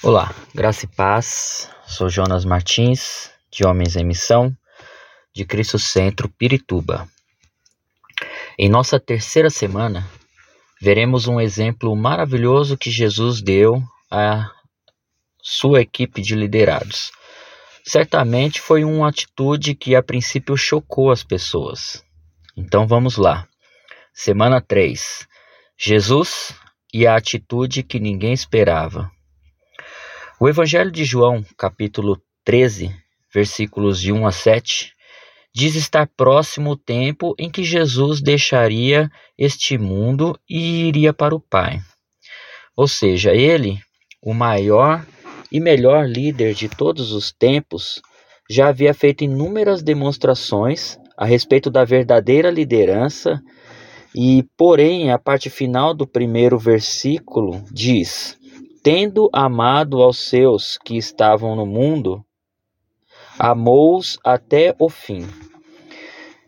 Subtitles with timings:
[0.00, 1.68] Olá, graça e paz.
[1.84, 4.56] Sou Jonas Martins, de Homens em Missão,
[5.34, 7.08] de Cristo Centro, Pirituba.
[8.56, 10.08] Em nossa terceira semana,
[10.80, 14.48] veremos um exemplo maravilhoso que Jesus deu à
[15.42, 17.10] sua equipe de liderados.
[17.84, 22.04] Certamente foi uma atitude que a princípio chocou as pessoas.
[22.56, 23.48] Então vamos lá.
[24.14, 25.26] Semana 3.
[25.76, 26.54] Jesus
[26.94, 29.10] e a atitude que ninguém esperava.
[30.40, 32.94] O Evangelho de João, capítulo 13,
[33.34, 34.92] versículos de 1 a 7,
[35.52, 41.40] diz estar próximo o tempo em que Jesus deixaria este mundo e iria para o
[41.40, 41.80] Pai.
[42.76, 43.80] Ou seja, ele,
[44.22, 45.04] o maior
[45.50, 48.00] e melhor líder de todos os tempos,
[48.48, 53.42] já havia feito inúmeras demonstrações a respeito da verdadeira liderança
[54.14, 58.38] e, porém, a parte final do primeiro versículo diz:
[58.82, 62.24] Tendo amado aos seus que estavam no mundo,
[63.38, 65.26] amou-os até o fim.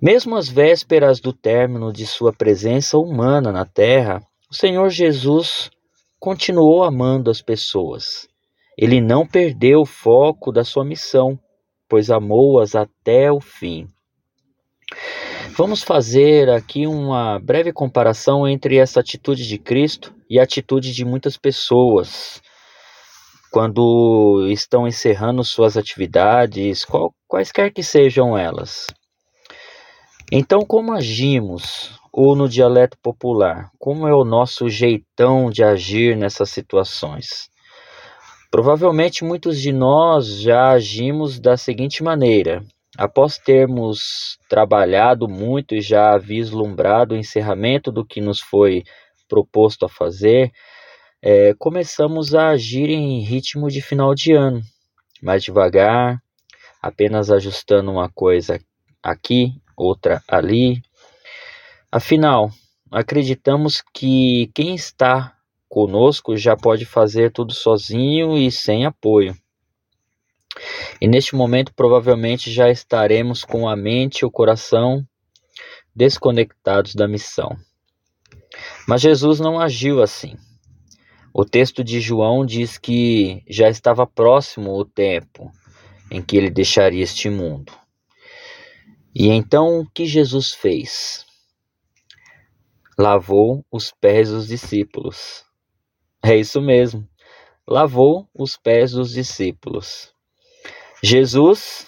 [0.00, 5.70] Mesmo às vésperas do término de sua presença humana na terra, o Senhor Jesus
[6.18, 8.26] continuou amando as pessoas.
[8.76, 11.38] Ele não perdeu o foco da sua missão,
[11.88, 13.86] pois amou-as até o fim.
[15.56, 21.04] Vamos fazer aqui uma breve comparação entre essa atitude de Cristo e a atitude de
[21.04, 22.42] muitas pessoas
[23.52, 28.88] quando estão encerrando suas atividades, qual, quaisquer que sejam elas.
[30.32, 32.00] Então, como agimos?
[32.12, 37.48] Ou no dialeto popular, como é o nosso jeitão de agir nessas situações?
[38.50, 42.64] Provavelmente muitos de nós já agimos da seguinte maneira:
[42.96, 48.84] após termos trabalhado muito e já vislumbrado o encerramento do que nos foi
[49.28, 50.52] proposto a fazer,
[51.22, 54.60] é, começamos a agir em ritmo de final de ano,
[55.22, 56.22] mais devagar,
[56.80, 58.60] apenas ajustando uma coisa
[59.02, 60.82] aqui outra ali.
[61.90, 62.50] Afinal,
[62.90, 65.34] acreditamos que quem está
[65.68, 69.34] conosco já pode fazer tudo sozinho e sem apoio.
[71.00, 75.06] E neste momento, provavelmente já estaremos com a mente e o coração
[75.94, 77.56] desconectados da missão.
[78.86, 80.36] Mas Jesus não agiu assim.
[81.32, 85.50] O texto de João diz que já estava próximo o tempo
[86.10, 87.72] em que ele deixaria este mundo.
[89.12, 91.24] E então o que Jesus fez?
[92.96, 95.44] Lavou os pés dos discípulos.
[96.22, 97.08] É isso mesmo.
[97.66, 100.13] Lavou os pés dos discípulos.
[101.04, 101.86] Jesus,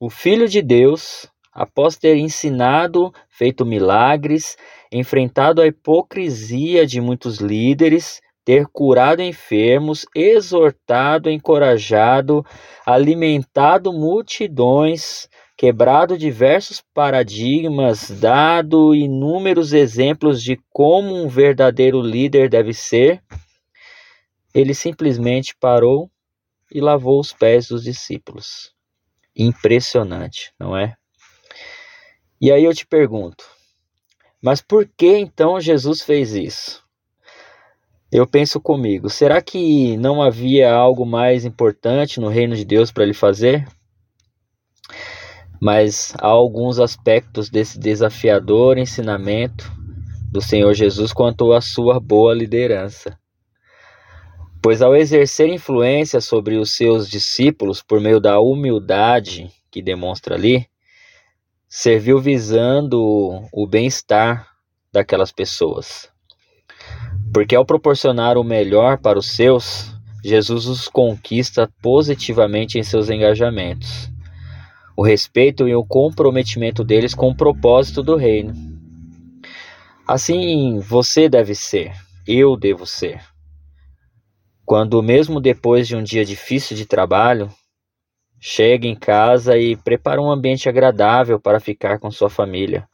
[0.00, 4.56] o Filho de Deus, após ter ensinado, feito milagres,
[4.90, 12.44] enfrentado a hipocrisia de muitos líderes, ter curado enfermos, exortado, encorajado,
[12.84, 23.22] alimentado multidões, quebrado diversos paradigmas, dado inúmeros exemplos de como um verdadeiro líder deve ser,
[24.52, 26.10] ele simplesmente parou
[26.72, 28.72] e lavou os pés dos discípulos.
[29.36, 30.96] Impressionante, não é?
[32.40, 33.44] E aí eu te pergunto,
[34.42, 36.82] mas por que então Jesus fez isso?
[38.10, 43.04] Eu penso comigo, será que não havia algo mais importante no reino de Deus para
[43.04, 43.66] ele fazer?
[45.64, 49.70] mas há alguns aspectos desse desafiador ensinamento
[50.32, 53.16] do Senhor Jesus quanto à sua boa liderança.
[54.62, 60.66] Pois ao exercer influência sobre os seus discípulos por meio da humildade que demonstra ali,
[61.68, 63.00] serviu visando
[63.52, 64.46] o bem-estar
[64.92, 66.08] daquelas pessoas.
[67.34, 69.90] Porque ao proporcionar o melhor para os seus,
[70.22, 74.12] Jesus os conquista positivamente em seus engajamentos
[74.96, 78.54] o respeito e o comprometimento deles com o propósito do reino.
[80.06, 81.92] Assim você deve ser,
[82.26, 83.31] eu devo ser.
[84.72, 87.50] Quando, mesmo depois de um dia difícil de trabalho,
[88.40, 92.88] chega em casa e prepara um ambiente agradável para ficar com sua família.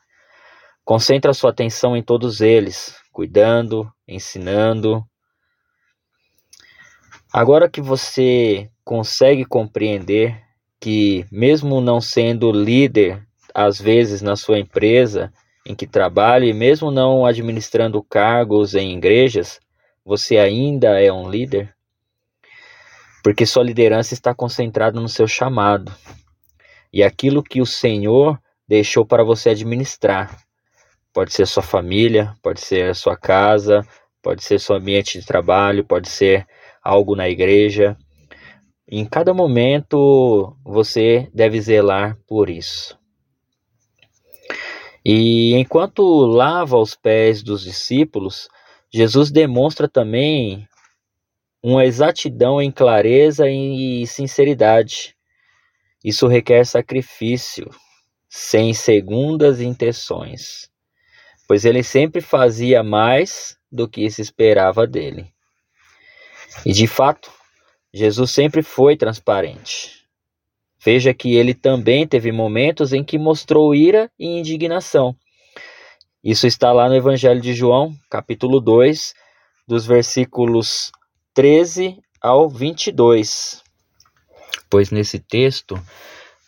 [0.85, 5.05] Concentra sua atenção em todos eles, cuidando, ensinando.
[7.33, 10.37] Agora que você consegue compreender
[10.81, 15.33] que, mesmo não sendo líder, às vezes, na sua empresa
[15.65, 19.61] em que trabalha, e mesmo não administrando cargos em igrejas,
[20.09, 21.77] você ainda é um líder?
[23.23, 25.95] Porque sua liderança está concentrada no seu chamado
[26.91, 30.35] e aquilo que o Senhor deixou para você administrar.
[31.13, 33.87] Pode ser sua família, pode ser sua casa,
[34.23, 36.47] pode ser seu ambiente de trabalho, pode ser
[36.83, 37.95] algo na igreja.
[38.91, 42.99] Em cada momento você deve zelar por isso.
[45.05, 48.49] E enquanto lava os pés dos discípulos,
[48.93, 50.67] Jesus demonstra também
[51.63, 55.15] uma exatidão em clareza e sinceridade.
[56.03, 57.69] Isso requer sacrifício,
[58.29, 60.71] sem segundas intenções,
[61.47, 65.33] pois ele sempre fazia mais do que se esperava dele.
[66.65, 67.31] E de fato,
[67.93, 70.07] Jesus sempre foi transparente.
[70.83, 75.17] Veja que ele também teve momentos em que mostrou ira e indignação.
[76.23, 79.15] Isso está lá no Evangelho de João, capítulo 2,
[79.69, 80.91] dos versículos
[81.33, 83.63] 13 ao 22.
[84.69, 85.81] Pois nesse texto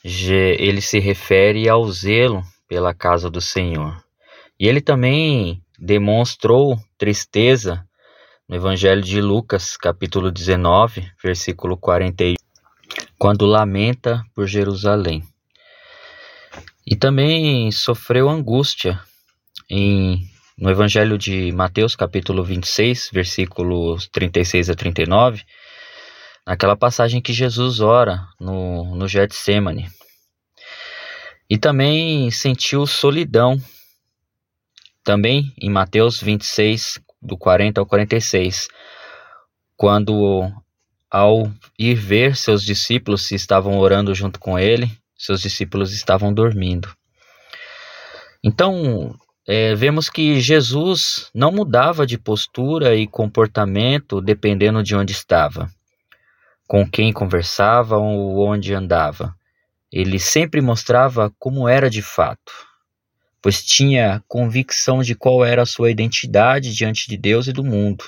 [0.02, 3.96] ele se refere ao zelo pela casa do Senhor.
[4.58, 7.87] E ele também demonstrou tristeza
[8.49, 12.34] no Evangelho de Lucas, capítulo 19, versículo 41,
[13.16, 15.23] quando lamenta por Jerusalém.
[16.84, 19.00] E também sofreu angústia
[19.70, 20.28] em
[20.58, 25.43] no Evangelho de Mateus, capítulo 26, versículos 36 a 39,
[26.46, 29.88] naquela passagem que Jesus ora no, no Getsemane.
[31.49, 33.58] E também sentiu solidão,
[35.02, 38.69] também em Mateus 26, do 40 ao 46,
[39.76, 40.52] quando
[41.11, 46.94] ao ir ver seus discípulos se estavam orando junto com ele, seus discípulos estavam dormindo.
[48.44, 55.70] Então, é, vemos que Jesus não mudava de postura e comportamento dependendo de onde estava,
[56.69, 59.34] com quem conversava ou onde andava.
[59.90, 62.52] Ele sempre mostrava como era de fato,
[63.42, 68.04] pois tinha convicção de qual era a sua identidade diante de Deus e do mundo.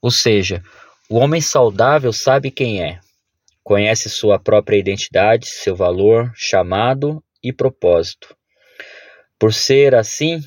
[0.00, 0.62] Ou seja,
[1.08, 3.00] o homem saudável sabe quem é,
[3.62, 8.36] conhece sua própria identidade, seu valor, chamado e propósito.
[9.38, 10.40] Por ser assim,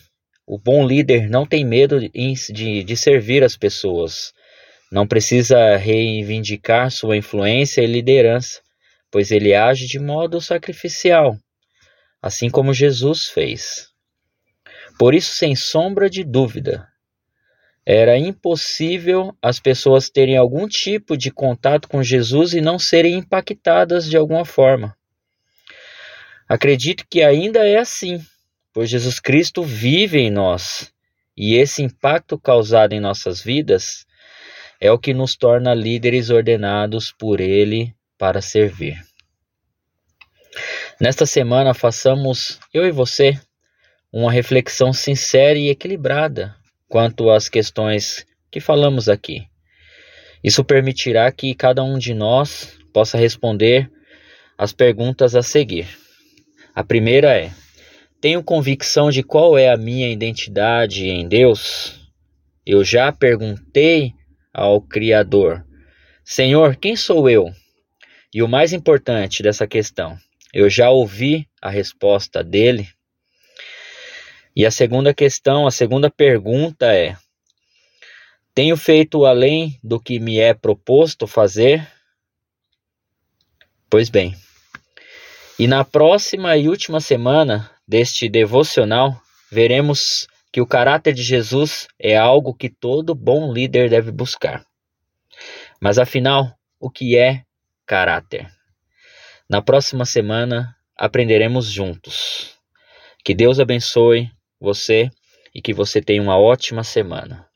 [0.45, 4.31] o bom líder não tem medo de, de servir as pessoas.
[4.89, 8.61] Não precisa reivindicar sua influência e liderança,
[9.11, 11.37] pois ele age de modo sacrificial,
[12.21, 13.89] assim como Jesus fez.
[14.97, 16.87] Por isso, sem sombra de dúvida,
[17.85, 24.09] era impossível as pessoas terem algum tipo de contato com Jesus e não serem impactadas
[24.09, 24.95] de alguma forma.
[26.47, 28.25] Acredito que ainda é assim
[28.77, 30.93] pois Jesus Cristo vive em nós
[31.35, 34.05] e esse impacto causado em nossas vidas
[34.79, 39.03] é o que nos torna líderes ordenados por Ele para servir.
[41.01, 43.41] Nesta semana, façamos, eu e você,
[44.13, 46.55] uma reflexão sincera e equilibrada
[46.87, 49.47] quanto às questões que falamos aqui.
[50.43, 53.89] Isso permitirá que cada um de nós possa responder
[54.55, 55.87] as perguntas a seguir.
[56.75, 57.51] A primeira é:
[58.19, 61.99] tenho convicção de qual é a minha identidade em Deus?
[62.65, 64.13] Eu já perguntei
[64.53, 65.65] ao Criador:
[66.23, 67.53] Senhor, quem sou eu?
[68.33, 70.17] E o mais importante dessa questão,
[70.53, 72.87] eu já ouvi a resposta dele.
[74.55, 77.15] E a segunda questão, a segunda pergunta é:
[78.53, 81.87] Tenho feito além do que me é proposto fazer?
[83.89, 84.35] Pois bem.
[85.59, 92.17] E na próxima e última semana deste devocional, veremos que o caráter de Jesus é
[92.17, 94.65] algo que todo bom líder deve buscar.
[95.79, 97.43] Mas afinal, o que é
[97.85, 98.51] caráter?
[99.49, 102.57] Na próxima semana aprenderemos juntos.
[103.23, 104.29] Que Deus abençoe
[104.59, 105.09] você
[105.53, 107.46] e que você tenha uma ótima semana.